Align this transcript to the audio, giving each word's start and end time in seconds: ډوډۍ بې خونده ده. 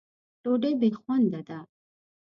ډوډۍ 0.41 0.71
بې 0.79 0.89
خونده 0.99 1.41
ده. 1.47 1.59